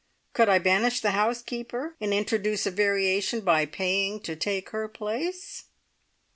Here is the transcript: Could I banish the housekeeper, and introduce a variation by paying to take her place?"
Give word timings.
Could 0.33 0.49
I 0.49 0.57
banish 0.57 0.99
the 0.99 1.11
housekeeper, 1.11 1.95
and 2.01 2.11
introduce 2.11 2.65
a 2.65 2.71
variation 2.71 3.41
by 3.41 3.67
paying 3.67 4.19
to 4.21 4.35
take 4.35 4.69
her 4.71 4.87
place?" 4.87 5.65